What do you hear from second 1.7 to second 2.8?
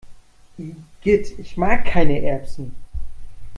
keine Erbsen!